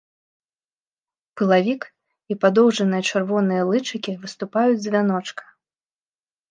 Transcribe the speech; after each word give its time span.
Пылавік 1.41 1.81
і 2.31 2.39
падоўжаныя 2.47 3.03
чырвоныя 3.13 3.63
лычыкі 3.71 4.19
выступаюць 4.27 4.81
з 4.89 4.97
вяночка. 4.97 5.43